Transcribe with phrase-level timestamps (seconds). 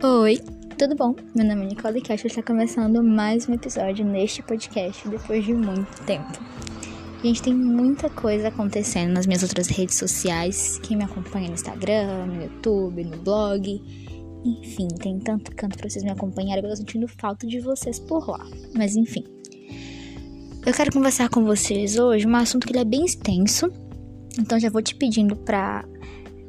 [0.00, 0.38] Oi,
[0.78, 1.12] tudo bom?
[1.34, 5.52] Meu nome é Nicole Cash e está começando mais um episódio neste podcast depois de
[5.52, 6.38] muito tempo.
[7.20, 10.78] Gente, tem muita coisa acontecendo nas minhas outras redes sociais.
[10.84, 13.82] Quem me acompanha no Instagram, no YouTube, no blog.
[14.44, 18.28] Enfim, tem tanto canto para vocês me acompanharem eu tô sentindo falta de vocês por
[18.28, 18.46] lá.
[18.76, 19.24] Mas enfim.
[20.64, 23.68] Eu quero conversar com vocês hoje um assunto que ele é bem extenso.
[24.38, 25.84] Então já vou te pedindo pra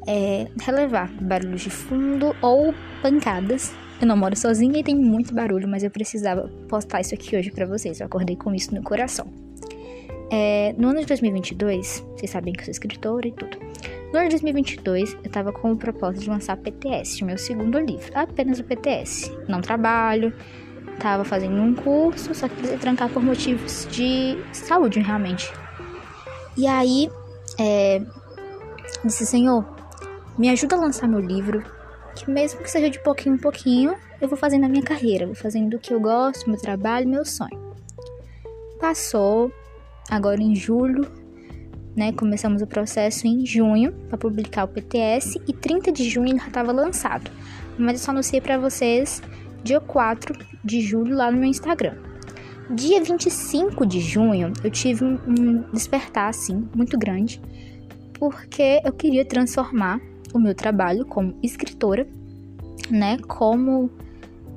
[0.06, 3.72] é, relevar barulhos de fundo ou pancadas.
[4.00, 7.50] Eu não moro sozinha e tem muito barulho, mas eu precisava postar isso aqui hoje
[7.50, 8.00] para vocês.
[8.00, 9.26] Eu acordei com isso no coração.
[10.30, 13.58] É, no ano de 2022, vocês sabem que eu sou escritora e tudo.
[14.12, 18.10] No ano de 2022, eu tava com o propósito de lançar PTS, meu segundo livro.
[18.14, 19.30] Apenas o PTS.
[19.48, 20.32] Não trabalho,
[20.98, 25.52] tava fazendo um curso, só que precisei trancar por motivos de saúde, realmente.
[26.56, 27.10] E aí,
[27.58, 28.00] é,
[29.04, 29.64] disse, Senhor,
[30.38, 31.64] me ajuda a lançar meu livro,
[32.14, 35.34] que mesmo que seja de pouquinho em pouquinho, eu vou fazendo a minha carreira, vou
[35.34, 37.74] fazendo o que eu gosto, meu trabalho, meu sonho.
[38.78, 39.52] Passou,
[40.10, 41.06] agora em julho,
[41.96, 42.12] né?
[42.12, 46.72] Começamos o processo em junho para publicar o PTS e 30 de junho já estava
[46.72, 47.30] lançado.
[47.78, 49.22] Mas eu só anunciei para vocês
[49.62, 51.94] dia 4 de julho lá no meu Instagram.
[52.70, 57.40] Dia 25 de junho eu tive um despertar assim muito grande,
[58.14, 60.00] porque eu queria transformar
[60.32, 62.06] o meu trabalho como escritora,
[62.90, 63.90] né, como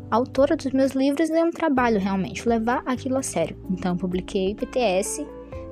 [0.10, 3.58] autora dos meus livros é um trabalho realmente, levar aquilo a sério.
[3.70, 5.26] Então, publiquei PTS,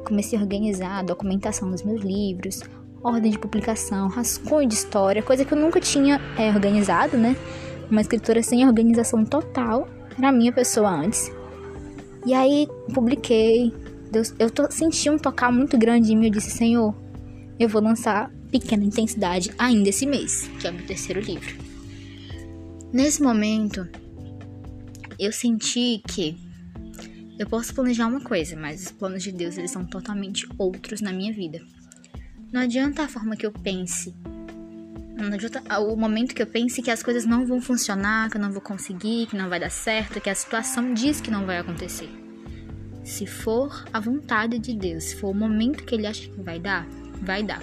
[0.05, 2.61] comecei a organizar a documentação dos meus livros,
[3.03, 7.35] ordem de publicação, rascunho de história, coisa que eu nunca tinha é, organizado, né?
[7.89, 11.31] Uma escritora sem organização total, era a minha pessoa antes.
[12.25, 13.73] E aí, publiquei,
[14.39, 16.95] eu tô, senti um tocar muito grande em mim, eu disse, Senhor,
[17.59, 21.55] eu vou lançar Pequena Intensidade ainda esse mês, que é o meu terceiro livro.
[22.91, 23.87] Nesse momento,
[25.17, 26.37] eu senti que
[27.39, 31.13] eu posso planejar uma coisa, mas os planos de Deus eles são totalmente outros na
[31.13, 31.61] minha vida.
[32.51, 34.13] Não adianta a forma que eu pense,
[35.21, 38.41] não adianta o momento que eu pense que as coisas não vão funcionar, que eu
[38.41, 41.59] não vou conseguir, que não vai dar certo, que a situação diz que não vai
[41.59, 42.09] acontecer.
[43.03, 46.59] Se for a vontade de Deus, se for o momento que Ele acha que vai
[46.59, 46.87] dar,
[47.21, 47.61] vai dar.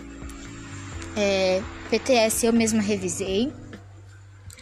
[1.21, 3.53] É, PTS eu mesma revisei.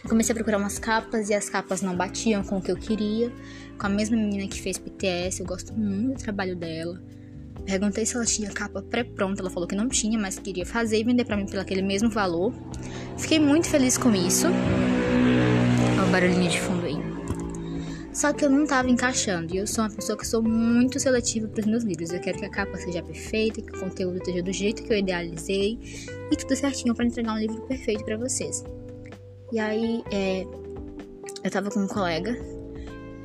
[0.09, 3.31] Comecei a procurar umas capas e as capas não batiam com o que eu queria.
[3.77, 6.99] Com a mesma menina que fez PTS, eu gosto muito do trabalho dela.
[7.63, 11.03] Perguntei se ela tinha capa pré-pronta, ela falou que não tinha, mas queria fazer e
[11.03, 12.51] vender para mim pelo aquele mesmo valor.
[13.19, 14.47] Fiquei muito feliz com isso.
[14.47, 16.86] Olha o barulhinho de fundo.
[18.17, 19.53] Só que eu não estava encaixando.
[19.53, 22.11] E eu sou uma pessoa que sou muito seletiva para meus livros.
[22.11, 24.97] Eu quero que a capa seja perfeita, que o conteúdo esteja do jeito que eu
[24.97, 25.77] idealizei
[26.31, 28.63] e tudo certinho para entregar um livro perfeito para vocês.
[29.51, 30.47] E aí, é,
[31.43, 32.35] eu tava com um colega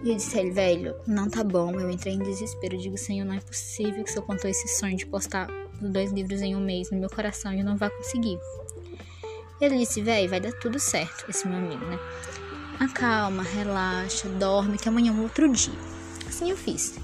[0.04, 1.72] e eu disse a ele, velho, não tá bom.
[1.72, 2.74] Eu entrei em desespero.
[2.74, 5.48] Eu digo, Senhor, não é possível que se eu contou esse sonho de postar
[5.80, 8.38] os dois livros em um mês no meu coração, eu não vai conseguir.
[9.58, 11.98] Ele disse, velho, vai dar tudo certo, esse meu amigo, né?
[12.84, 15.74] Acalma, relaxa, dorme, que amanhã é um outro dia.
[16.26, 16.94] Assim eu fiz.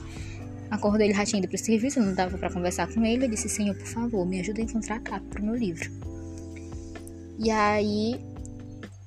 [0.71, 3.25] Acordei, ele já tinha ido pro serviço, não dava para conversar com ele.
[3.25, 5.91] Eu disse, Senhor, por favor, me ajuda a encontrar a capa pro meu livro.
[7.39, 8.21] E aí,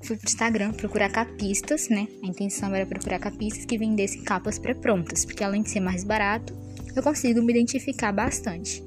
[0.03, 2.07] fui pro Instagram procurar capistas, né?
[2.23, 6.57] A intenção era procurar capistas que vendessem capas pré-prontas, porque além de ser mais barato,
[6.95, 8.83] eu consigo me identificar bastante.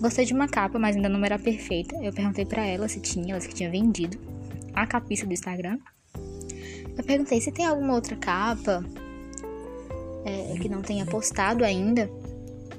[0.00, 1.96] Gostei de uma capa, mas ainda não era perfeita.
[1.96, 4.18] Eu perguntei para ela se tinha, ela que tinha vendido
[4.74, 5.78] a capista do Instagram.
[6.96, 8.84] Eu perguntei se tem alguma outra capa
[10.24, 12.10] é, que não tenha postado ainda.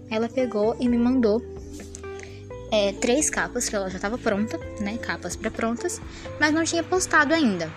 [0.10, 1.42] Ela pegou e me mandou
[2.72, 4.98] é, três capas que ela já estava pronta, né?
[4.98, 6.02] Capas pré-prontas,
[6.40, 7.72] mas não tinha postado ainda.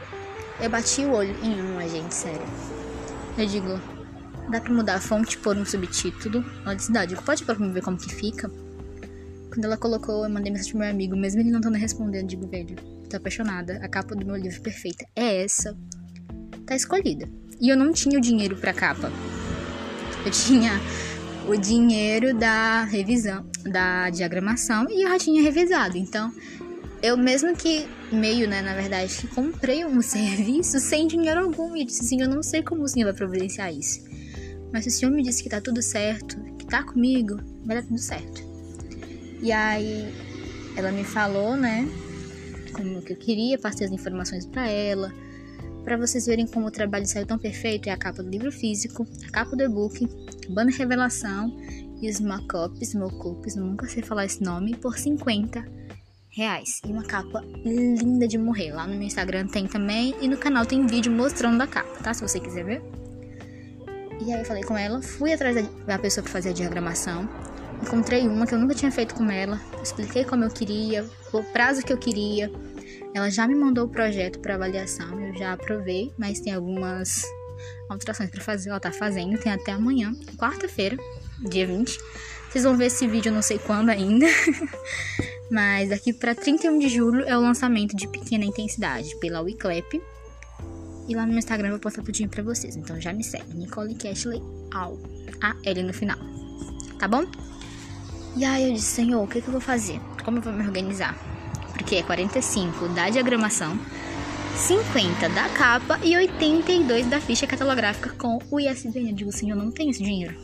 [0.60, 2.46] Eu bati o olho em uma, gente, sério.
[3.36, 3.80] Eu digo,
[4.50, 6.44] dá pra mudar a fonte por um subtítulo?
[6.64, 8.50] Ela disse, dá, digo, pode pôr pra ver como que fica?
[9.52, 12.46] Quando ela colocou, eu mandei mensagem pro meu amigo, mesmo ele não estando respondendo, digo,
[12.46, 12.76] velho,
[13.08, 15.76] tô apaixonada, a capa do meu livro perfeita é essa
[16.70, 17.28] tá escolhida.
[17.60, 19.12] E eu não tinha o dinheiro pra capa.
[20.24, 20.80] Eu tinha
[21.48, 25.98] o dinheiro da revisão, da diagramação e eu já tinha revisado.
[25.98, 26.32] Então,
[27.02, 31.84] eu mesmo que meio, né, na verdade, que comprei um serviço sem dinheiro algum e
[31.84, 34.04] disse assim, eu não sei como o senhor vai providenciar isso.
[34.72, 37.82] Mas se o senhor me disse que tá tudo certo, que tá comigo, vai dar
[37.82, 38.44] tudo certo.
[39.42, 40.06] E aí
[40.76, 41.88] ela me falou, né,
[42.72, 45.12] como que eu queria, passei as informações para ela
[45.84, 49.06] para vocês verem como o trabalho saiu tão perfeito, é a capa do livro físico,
[49.26, 50.06] a capa do e-book,
[50.48, 51.56] banner revelação
[52.00, 55.64] e os mockups, mockups, nunca sei falar esse nome, por 50
[56.30, 56.80] reais.
[56.86, 58.72] E uma capa linda de morrer.
[58.72, 60.14] Lá no meu Instagram tem também.
[60.20, 62.14] E no canal tem vídeo mostrando a capa, tá?
[62.14, 62.82] Se você quiser ver.
[64.24, 65.56] E aí eu falei com ela, fui atrás
[65.86, 67.28] da pessoa que fazia a diagramação.
[67.82, 69.60] Encontrei uma que eu nunca tinha feito com ela.
[69.82, 72.50] Expliquei como eu queria, o prazo que eu queria.
[73.14, 77.24] Ela já me mandou o projeto para avaliação, eu já aprovei, mas tem algumas
[77.88, 78.70] alterações para fazer.
[78.70, 80.96] Ela tá fazendo, tem até amanhã, quarta-feira,
[81.48, 81.98] dia 20.
[82.48, 84.26] Vocês vão ver esse vídeo, não sei quando ainda.
[85.50, 90.00] mas daqui para 31 de julho é o lançamento de Pequena Intensidade pela Wiclap.
[91.08, 92.76] E lá no meu Instagram eu vou postar tudinho pra vocês.
[92.76, 94.40] Então já me segue, Nicole Cashley
[94.72, 94.98] Al.
[95.42, 96.18] A L no final.
[96.98, 97.24] Tá bom?
[98.36, 100.00] E aí eu disse, Senhor, o que, que eu vou fazer?
[100.24, 101.16] Como eu vou me organizar?
[101.80, 103.76] Porque é 45 da diagramação,
[104.54, 109.08] 50 da capa e 82 da ficha catalográfica com o ISBN.
[109.08, 110.36] Eu digo, Senhor, eu não tenho esse dinheiro.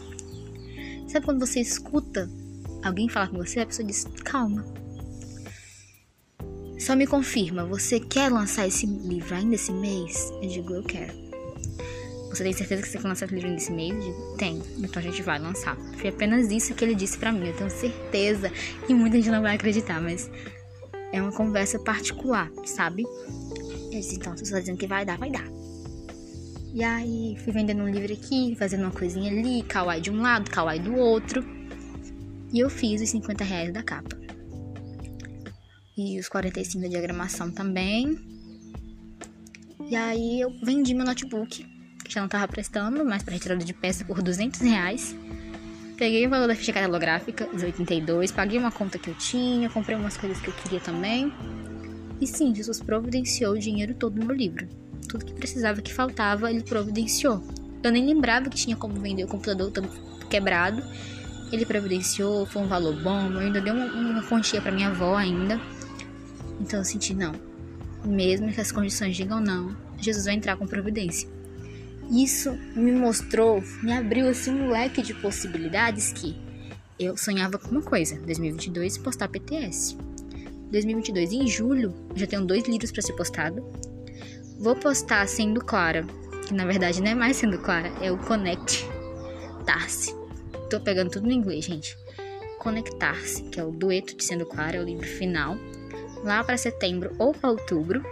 [1.06, 2.26] Sabe quando você escuta
[2.82, 4.64] alguém falar com você, a pessoa diz, calma.
[6.78, 10.30] Só me confirma, você quer lançar esse livro ainda esse mês?
[10.42, 11.12] Eu digo, eu quero.
[12.30, 13.94] Você tem certeza que você quer lançar esse livro nesse mês?
[13.94, 14.62] Eu digo, tem.
[14.78, 15.76] Então a gente vai lançar.
[15.98, 17.48] Foi apenas isso que ele disse para mim.
[17.48, 18.50] Eu tenho certeza.
[18.88, 20.30] E muita gente não vai acreditar, mas
[21.12, 23.04] é uma conversa particular, sabe?
[23.04, 25.46] Eu disse, então, se você tá dizendo que vai dar, vai dar.
[26.74, 30.50] E aí, fui vendendo um livro aqui, fazendo uma coisinha ali, kawaii de um lado,
[30.50, 31.44] kawaii do outro.
[32.52, 34.16] E eu fiz os 50 reais da capa.
[35.96, 38.18] E os 45 da diagramação também.
[39.88, 41.76] E aí eu vendi meu notebook
[42.06, 45.14] que já não tava prestando, mas para retirada de peça por 200 reais.
[45.96, 49.96] Peguei o valor da ficha catalográfica, os 82, paguei uma conta que eu tinha, comprei
[49.96, 51.32] umas coisas que eu queria também.
[52.20, 54.68] E sim, Jesus providenciou o dinheiro todo no meu livro.
[55.08, 57.42] Tudo que precisava, que faltava, ele providenciou.
[57.82, 59.88] Eu nem lembrava que tinha como vender o computador todo
[60.28, 60.82] quebrado.
[61.50, 65.16] Ele providenciou, foi um valor bom, eu ainda dei uma, uma quantia para minha avó
[65.16, 65.58] ainda.
[66.60, 67.32] Então eu senti, não.
[68.04, 71.35] Mesmo que as condições digam não, Jesus vai entrar com providência.
[72.10, 76.36] Isso me mostrou, me abriu assim um leque de possibilidades que
[76.98, 79.96] eu sonhava com uma coisa, 2022 postar PTS.
[80.70, 83.64] 2022 em julho, já tenho dois livros para ser postado.
[84.58, 86.06] Vou postar sendo clara,
[86.46, 88.88] que na verdade não é mais sendo clara, é o Connect
[89.64, 90.14] Tarse.
[90.70, 91.96] Tô pegando tudo no inglês, gente.
[92.58, 95.56] Conectar-se, que é o dueto de sendo clara, é o livro final,
[96.24, 98.02] lá para setembro ou para outubro.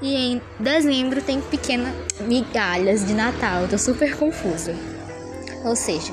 [0.00, 3.62] E em dezembro tem pequenas migalhas de Natal.
[3.62, 4.74] Eu tô super confusa.
[5.64, 6.12] Ou seja,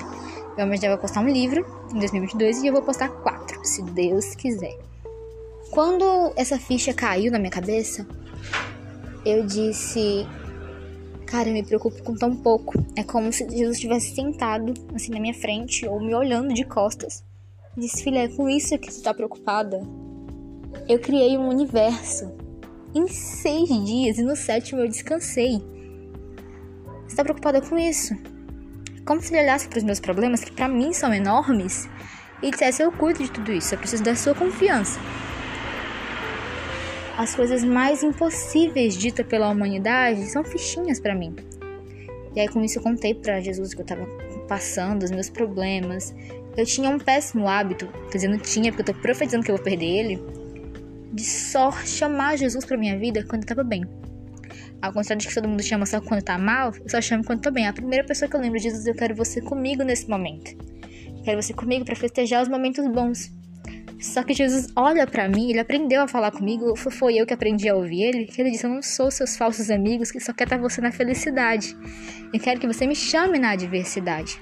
[0.57, 4.75] eu vou postar um livro em 2022 e eu vou postar quatro, se Deus quiser.
[5.69, 8.07] Quando essa ficha caiu na minha cabeça,
[9.23, 10.25] eu disse:
[11.27, 12.73] Cara, eu me preocupo com tão pouco.
[12.95, 17.23] É como se Jesus estivesse sentado assim na minha frente ou me olhando de costas.
[17.77, 19.85] Disse: Filha, é com isso que tu tá preocupada?
[20.87, 22.44] Eu criei um universo
[22.95, 25.61] em seis dias e no sétimo eu descansei.
[27.01, 28.15] Você está preocupada com isso?
[29.05, 31.89] Como se ele olhasse para os meus problemas, que para mim são enormes,
[32.41, 34.99] e dissesse: Eu cuido de tudo isso, eu preciso da sua confiança.
[37.17, 41.35] As coisas mais impossíveis ditas pela humanidade são fichinhas para mim.
[42.35, 44.05] E aí, com isso, eu contei para Jesus que eu estava
[44.47, 46.13] passando, os meus problemas.
[46.57, 49.55] Eu tinha um péssimo hábito, quer dizer, não tinha, porque eu tô profetizando que eu
[49.55, 50.44] vou perder ele
[51.15, 53.85] de só chamar Jesus pra minha vida quando eu tava bem.
[54.81, 57.41] Ao contrário de que todo mundo chama só quando tá mal, eu só chamo quando
[57.41, 57.67] tô bem.
[57.67, 60.51] A primeira pessoa que eu lembro de Jesus, eu quero você comigo nesse momento.
[61.23, 63.31] quero você comigo para festejar os momentos bons.
[63.97, 67.69] Só que Jesus olha para mim, ele aprendeu a falar comigo, foi eu que aprendi
[67.69, 68.29] a ouvir ele.
[68.37, 71.75] Ele disse: Eu não sou seus falsos amigos que só quer estar você na felicidade.
[72.33, 74.37] Eu quero que você me chame na adversidade.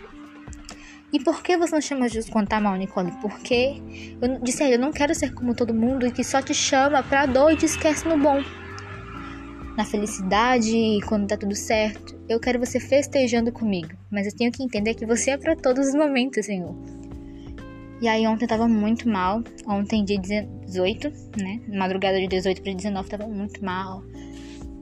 [1.13, 3.11] E por que você não chama Jesus quando tá mal, Nicole?
[3.21, 3.79] Porque
[4.19, 6.55] eu disse a ele, eu não quero ser como todo mundo e que só te
[6.55, 8.43] chama pra dor e te esquece no bom.
[9.77, 13.89] Na felicidade, quando tá tudo certo, eu quero você festejando comigo.
[14.11, 16.75] Mas eu tenho que entender que você é para todos os momentos, Senhor.
[18.01, 19.43] E aí ontem eu tava muito mal.
[19.67, 21.61] Ontem, dia 18, né?
[21.67, 24.03] Madrugada de 18 para 19, tava muito mal.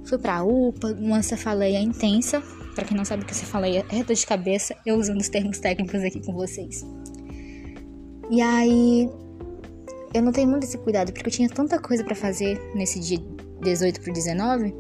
[0.06, 2.42] Fui pra UPA, uma cefaleia intensa.
[2.76, 5.60] Para quem não sabe o que cefaleia é dor de cabeça, eu usando os termos
[5.60, 6.86] técnicos aqui com vocês.
[8.30, 9.10] E aí
[10.14, 13.20] eu não tenho muito esse cuidado, porque eu tinha tanta coisa para fazer nesse dia
[13.62, 14.74] 18 pro 19,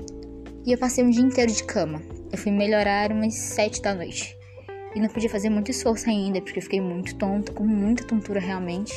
[0.65, 2.01] e eu passei um dia inteiro de cama.
[2.31, 4.37] Eu fui melhorar umas 7 da noite.
[4.93, 8.39] E não podia fazer muito esforço ainda, porque eu fiquei muito tonta, com muita tontura
[8.39, 8.93] realmente.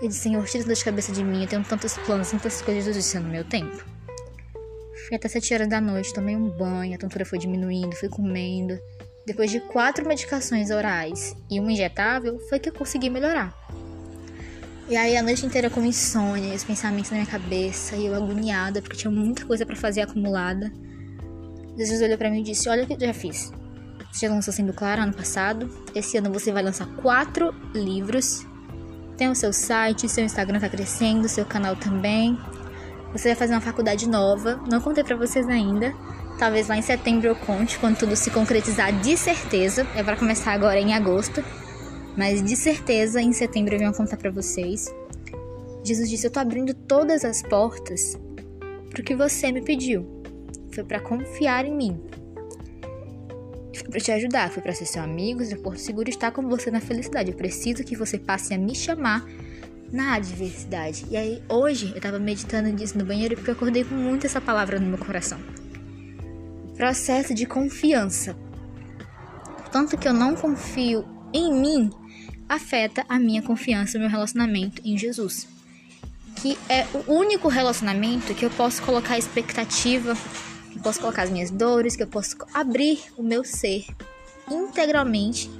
[0.00, 2.94] Eu disse, Senhor, tira dor de cabeça de mim, eu tenho tantos planos, tantas coisas,
[2.94, 3.84] disse, no meu tempo.
[5.12, 8.78] Até 7 horas da noite, tomei um banho, a tontura foi diminuindo, fui comendo.
[9.26, 13.54] Depois de quatro medicações orais e uma injetável, foi que eu consegui melhorar.
[14.88, 18.82] E aí a noite inteira com insônia, os pensamentos na minha cabeça, e eu agoniada
[18.82, 20.72] porque tinha muita coisa para fazer acumulada.
[21.76, 23.52] Jesus olhou para mim e disse: Olha o que eu já fiz.
[24.12, 25.70] Você já lançou Sendo Claro ano passado.
[25.94, 28.44] Esse ano você vai lançar quatro livros.
[29.16, 32.36] Tem o seu site, seu Instagram tá crescendo, seu canal também.
[33.12, 34.60] Você vai fazer uma faculdade nova.
[34.68, 35.94] Não contei para vocês ainda.
[36.38, 39.86] Talvez lá em setembro eu conte quando tudo se concretizar de certeza.
[39.94, 41.44] É para começar agora em agosto.
[42.16, 44.94] Mas de certeza em setembro eu venho contar para vocês.
[45.84, 48.16] Jesus disse: Eu tô abrindo todas as portas
[48.90, 50.22] pro que você me pediu.
[50.72, 52.00] Foi para confiar em mim.
[53.74, 56.70] Foi para te ajudar, foi para ser seu amigo, seu porto seguro estar com você
[56.70, 57.30] na felicidade.
[57.30, 59.24] Eu preciso que você passe a me chamar
[59.92, 61.04] na adversidade.
[61.10, 64.40] E aí, hoje, eu tava meditando nisso no banheiro porque eu acordei com muito essa
[64.40, 65.38] palavra no meu coração.
[66.76, 68.36] Processo de confiança.
[69.70, 71.90] Tanto que eu não confio em mim,
[72.48, 75.46] afeta a minha confiança no meu relacionamento em Jesus.
[76.36, 80.16] Que é o único relacionamento que eu posso colocar expectativa,
[80.70, 83.84] que eu posso colocar as minhas dores, que eu posso abrir o meu ser
[84.50, 85.50] integralmente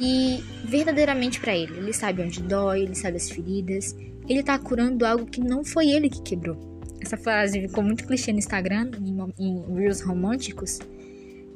[0.00, 1.76] e verdadeiramente para ele.
[1.76, 3.96] Ele sabe onde dói, ele sabe as feridas,
[4.28, 6.56] ele tá curando algo que não foi ele que quebrou.
[7.00, 8.90] Essa frase ficou muito clichê no Instagram,
[9.38, 10.78] em, Reels românticos,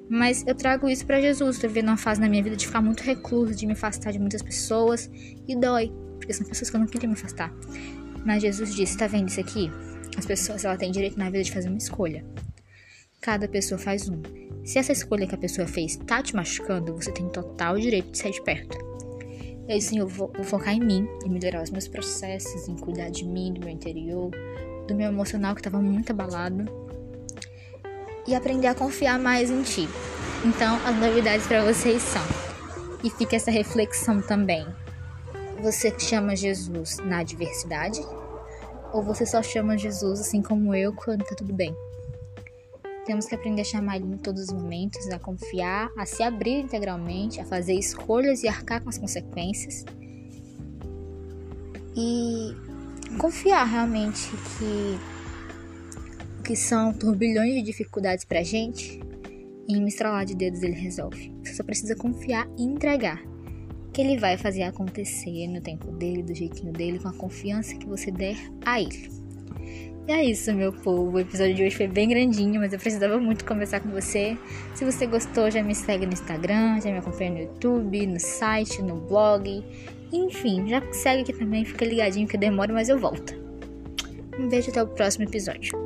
[0.09, 1.59] mas eu trago isso para Jesus.
[1.59, 4.19] Tô vivendo uma fase na minha vida de ficar muito recluso, de me afastar de
[4.19, 5.11] muitas pessoas,
[5.49, 7.53] e dói, porque são pessoas que eu não queria me afastar.
[8.25, 9.71] Mas Jesus disse: tá vendo isso aqui?
[10.17, 12.25] As pessoas ela têm direito na vida de fazer uma escolha.
[13.23, 14.21] Cada pessoa faz uma.
[14.65, 18.19] Se essa escolha que a pessoa fez tá te machucando, você tem total direito de
[18.19, 18.77] sair de perto.
[19.69, 22.75] E aí sim, eu vou, vou focar em mim, em melhorar os meus processos, em
[22.75, 24.29] cuidar de mim, do meu interior,
[24.89, 26.65] do meu emocional que estava muito abalado
[28.27, 29.89] e aprender a confiar mais em ti.
[30.45, 32.23] Então, as novidades para vocês são.
[33.05, 34.67] E fica essa reflexão também.
[35.63, 38.01] Você chama Jesus na adversidade?
[38.93, 41.73] Ou você só chama Jesus assim como eu quando tá tudo bem?
[43.05, 46.61] Temos que aprender a chamar Ele em todos os momentos, a confiar, a se abrir
[46.61, 49.85] integralmente, a fazer escolhas e arcar com as consequências.
[51.97, 52.55] E
[53.19, 54.99] confiar realmente que
[56.43, 59.01] que são turbilhões de dificuldades pra gente,
[59.69, 61.33] em um estralar de dedos ele resolve.
[61.43, 63.23] Você só precisa confiar e entregar.
[63.93, 67.87] Que ele vai fazer acontecer no tempo dele, do jeitinho dele, com a confiança que
[67.87, 69.22] você der a ele.
[70.07, 71.17] E é isso, meu povo.
[71.17, 74.37] O episódio de hoje foi bem grandinho, mas eu precisava muito conversar com você.
[74.75, 78.83] Se você gostou, já me segue no Instagram, já me acompanha no YouTube, no site,
[78.83, 79.65] no blog.
[80.13, 83.35] Enfim, já segue aqui também, fica ligadinho que demora, mas eu volto.
[84.39, 85.82] Um beijo até o próximo episódio.